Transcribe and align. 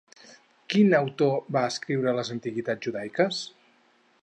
Quin 0.73 0.95
autor 0.99 1.35
va 1.57 1.63
escriure 1.73 2.15
les 2.21 2.33
Antiguitats 2.37 2.87
judaiques? 2.89 3.43